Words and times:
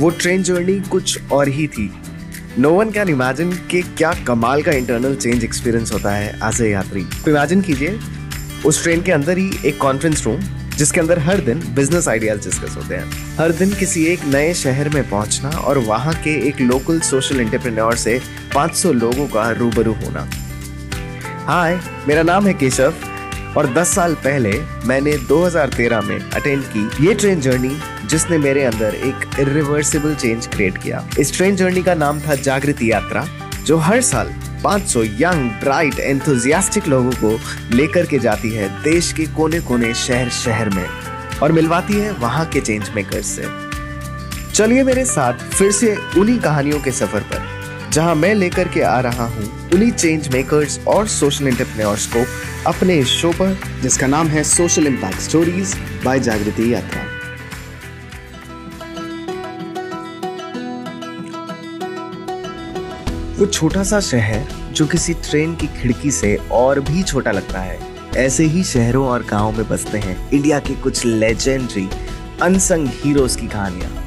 वो 0.00 0.10
train 0.10 0.42
journey 0.42 0.80
कुछ 0.80 1.30
और 1.32 1.48
ही 1.48 1.66
थी। 1.68 1.90
नो 2.58 2.70
वन 2.70 2.90
कैन 2.90 3.08
इमेजिन 3.08 3.52
कि 3.70 3.82
क्या 3.82 4.12
कमाल 4.26 4.62
का 4.62 4.72
इंटरनल 4.72 5.14
चेंज 5.14 5.44
एक्सपीरियंस 5.44 5.92
होता 5.92 6.12
है 6.12 6.40
एज 6.44 6.60
ए 6.62 6.70
यात्री। 6.70 7.04
तो 7.24 7.30
इमेजिन 7.30 7.60
कीजिए, 7.60 7.98
उस 8.66 8.82
ट्रेन 8.82 9.02
के 9.02 9.12
अंदर 9.12 9.38
ही 9.38 9.50
एक 9.66 9.78
कॉन्फ्रेंस 9.78 10.26
रूम 10.26 10.40
जिसके 10.76 11.00
अंदर 11.00 11.18
हर 11.18 11.40
दिन 11.40 11.62
बिज़नेस 11.74 12.08
आइडियाज़ 12.08 12.44
डिस्कस 12.44 12.76
होते 12.76 12.94
हैं। 12.94 13.36
हर 13.38 13.52
दिन 13.52 13.74
किसी 13.74 14.04
एक 14.04 14.24
नए 14.24 14.54
शहर 14.54 14.88
में 14.88 15.10
पहुँचना 15.10 15.50
और 15.50 15.78
वहाँ 15.78 16.14
के 16.14 16.48
एक 16.48 16.60
लोकल 16.60 17.00
सोशल 17.00 17.40
एंटरप्रेन्योर 17.40 17.96
से 17.96 18.20
500 18.54 18.92
लोगों 18.92 19.26
का 19.26 19.50
रूबरू 19.50 19.92
होना। 19.92 20.28
हाय 21.46 21.80
मेरा 22.08 22.22
नाम 22.22 22.46
है 22.46 22.54
केशव। 22.54 22.94
और 23.56 23.66
10 23.66 23.94
साल 23.94 24.14
पहले 24.14 24.60
मैंने 24.84 25.16
2013 25.18 26.00
में 26.00 26.30
अटेंड 26.30 26.62
की 26.64 27.06
ये 27.06 27.14
ट्रेन 27.14 27.40
जर्नी 27.40 27.76
जिसने 28.06 28.38
मेरे 28.38 28.64
अंदर 28.64 28.94
एक 28.94 29.40
इरिवर्सिबल 29.40 30.14
चेंज 30.14 30.46
क्रिएट 30.46 30.78
किया। 30.78 31.08
इस 31.18 31.36
ट्रेन 31.36 31.56
जर्नी 31.56 31.82
का 31.82 31.94
नाम 31.94 32.20
था 32.20 32.34
जागृति 32.34 32.92
यात्रा, 32.92 33.26
जो 33.64 33.76
हर 33.76 34.00
साल 34.00 34.34
500 34.64 35.02
यंग 35.04 35.50
ब्राइट 35.50 35.98
एंथुजियास्टिक 36.00 36.88
लोगों 36.88 37.10
को 37.10 37.38
लेकर 37.76 38.06
के 38.06 38.18
जाती 38.18 38.50
है 38.50 38.82
देश 38.82 39.12
के 39.12 39.26
कोने 39.26 39.60
कोने 39.60 39.94
शहर 39.94 40.30
शहर 40.30 40.68
में। 40.68 40.88
और 41.42 41.52
मिलवाती 41.52 41.92
है 41.92 42.12
वहाँ 42.12 42.46
के 42.46 42.60
चेंज 42.60 42.90
मेकर 42.96 43.22
से। 43.22 43.44
चलिए 44.54 44.82
मेरे 44.82 45.04
साथ 45.04 45.32
फिर 45.32 45.72
से 45.72 45.96
उन्हीं 46.18 46.38
कहानियों 46.38 46.80
के 46.80 46.90
सफ़र 46.90 47.20
पर। 47.20 47.51
जहाँ 47.92 48.14
मैं 48.14 48.34
लेकर 48.34 48.68
के 48.68 48.80
आ 48.80 48.98
रहा 49.00 49.24
हूँ 49.26 49.44
उन्हीं 49.74 49.90
चेंज 49.92 50.28
मेकर्स 50.28 50.78
और 50.88 51.06
सोशल 51.08 51.48
एंटरप्रेन्योर्स 51.48 52.06
को 52.06 52.24
अपने 52.66 52.98
इस 52.98 53.08
शो 53.08 53.30
पर, 53.32 53.58
जिसका 53.82 54.06
नाम 54.06 54.28
है 54.28 54.44
सोशल 54.44 54.86
इम्पैक्ट 54.86 55.20
स्टोरीज 55.20 55.74
बाय 56.04 56.20
जागृति 56.20 56.72
यात्रा 56.74 57.02
वो 63.38 63.46
छोटा 63.46 63.82
सा 63.82 64.00
शहर 64.00 64.72
जो 64.72 64.86
किसी 64.86 65.14
ट्रेन 65.14 65.54
की 65.56 65.66
खिड़की 65.80 66.10
से 66.10 66.36
और 66.52 66.80
भी 66.80 67.02
छोटा 67.02 67.30
लगता 67.30 67.60
है। 67.60 67.78
ऐसे 68.16 68.44
ही 68.44 68.62
शहरों 68.64 69.06
और 69.06 69.22
गाँवों 69.22 69.52
में 69.52 69.68
बसते 69.68 69.98
हैं 69.98 70.30
इंडिया 70.30 70.58
के 70.58 70.74
कुछ 70.74 71.04
लेजेंडरी 71.04 71.88
अनसंग 72.42 72.88
हीरोज 72.94 73.36
की 73.36 73.48
कहानियाँ। 73.48 74.01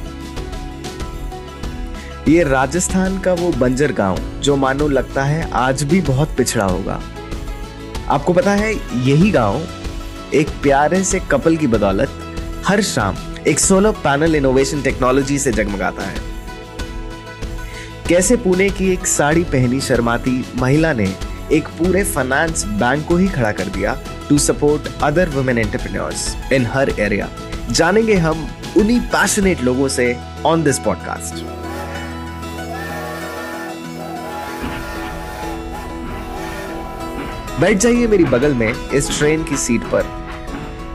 ये 2.27 2.43
राजस्थान 2.43 3.19
का 3.19 3.33
वो 3.33 3.51
बंजर 3.51 3.91
गाँव, 3.91 4.17
जो 4.17 4.55
मानो 4.55 4.87
लगता 4.87 5.23
है 5.23 5.51
आज 5.51 5.83
भी 5.83 6.01
बहुत 6.01 6.35
पिछड़ा 6.37 6.65
होगा। 6.65 7.01
आपको 8.07 8.33
पता 8.33 8.51
है, 8.51 8.73
यही 9.07 9.31
गाँव 9.31 9.67
एक 10.33 10.49
प्यारे 10.49 11.03
से 11.03 11.19
कपल 11.19 11.57
की 11.57 11.67
बदौलत 11.67 12.09
हर 12.67 12.81
शाम 12.81 13.15
एक 13.47 13.59
सोलर 13.59 13.91
पैनल 13.91 14.35
इनोवेशन 14.35 14.81
टेक्नोलॉजी 14.81 15.39
से 15.39 15.51
जगमगाता 15.51 16.03
है। 16.03 16.15
कैसे 18.09 18.35
पुणे 18.35 18.69
की 18.69 18.91
एक 18.93 19.07
साड़ी 19.07 19.43
पहनी 19.43 19.81
शर्माती 19.81 20.45
महिला 20.55 20.93
ने 20.93 21.15
एक 21.51 21.67
पूरे 21.67 22.03
फाइनेंस 22.03 22.65
बैंक 22.65 23.07
को 23.07 23.17
ही 23.17 23.27
खड़ा 23.27 23.51
कर 23.51 23.65
दिया 23.65 23.97
to 24.29 24.37
support 24.37 25.03
other 25.03 25.29
women 25.29 25.57
entrepreneurs 25.57 26.35
in 26.53 26.65
her 26.65 26.89
area 26.89 27.29
जानेंगे 27.71 28.15
हम 28.15 28.49
उन्हीं 28.77 28.99
पैशनेट 28.99 29.61
लोगों 29.61 29.87
से 29.87 30.17
ऑन 30.45 30.63
दिस 30.63 30.79
पॉडकास्ट 30.79 31.64
बैठ 37.59 37.77
जाइए 37.77 38.07
मेरी 38.07 38.23
बगल 38.25 38.53
में 38.53 38.91
इस 38.91 39.07
ट्रेन 39.09 39.43
की 39.43 39.57
सीट 39.57 39.83
पर, 39.91 40.05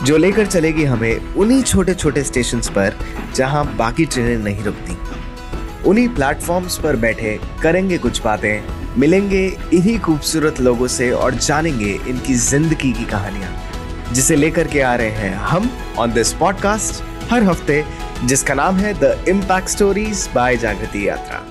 जो 0.05 0.17
लेकर 0.17 0.47
चलेगी 0.47 0.85
हमें 0.85 1.35
उन्हीं 1.35 1.63
छोटे 1.63 1.95
छोटे 1.95 2.23
स्टेशन 2.25 2.61
पर 2.71 2.97
जहाँ 3.35 3.65
बाकी 3.77 4.05
ट्रेनें 4.07 4.45
नहीं 4.45 4.65
रुकती। 4.65 4.97
उन्हीं 5.89 6.09
प्लेटफॉर्म्स 6.09 6.77
पर 6.79 6.97
बैठे 6.97 7.39
करेंगे 7.63 7.99
कुछ 7.99 8.23
बातें, 8.23 8.63
मिलेंगे 8.99 9.47
इन्हीं 9.73 9.99
खूबसूरत 10.01 10.61
लोगों 10.61 10.87
से 10.89 11.11
और 11.13 11.35
जानेंगे 11.37 11.99
इनकी 12.09 12.35
ज़िंदगी 12.35 12.93
की 12.93 13.05
कहानियाँ, 13.05 13.53
जिसे 14.13 14.37
लेकर 14.37 14.69
के 14.69 14.81
आ 14.81 14.95
रहे 14.95 15.11
हैं 15.11 15.35
हम 15.37 15.71
ऑन 15.99 16.13
दिस 16.13 16.33
पॉडकास्ट 16.33 17.03
हर 17.31 17.43
हफ़्ते, 17.43 17.85
जिसका 18.25 18.55
नाम 18.55 18.77
है 18.77 18.93
द 18.95 19.25
इम्पैक्ट 19.29 19.69
स्टोरीज 19.69 20.29
बाय 20.35 20.57
जागृति 20.57 21.09
यात्रा। 21.09 21.45